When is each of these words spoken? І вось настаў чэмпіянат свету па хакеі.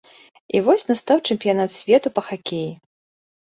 І 0.55 0.61
вось 0.67 0.85
настаў 0.91 1.21
чэмпіянат 1.33 1.75
свету 1.77 2.13
па 2.17 2.21
хакеі. 2.31 2.73